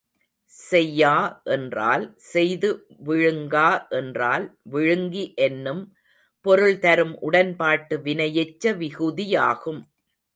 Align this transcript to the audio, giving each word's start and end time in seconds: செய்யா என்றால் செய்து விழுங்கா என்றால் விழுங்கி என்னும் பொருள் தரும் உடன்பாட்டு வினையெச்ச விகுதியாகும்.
செய்யா 0.53 1.11
என்றால் 1.55 2.05
செய்து 2.31 2.69
விழுங்கா 3.05 3.67
என்றால் 3.89 4.45
விழுங்கி 4.69 5.33
என்னும் 5.47 5.83
பொருள் 6.45 6.79
தரும் 6.79 7.13
உடன்பாட்டு 7.21 7.97
வினையெச்ச 7.97 8.73
விகுதியாகும். 8.79 9.81